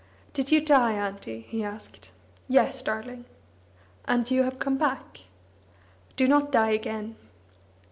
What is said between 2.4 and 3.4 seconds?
"Yes, darling."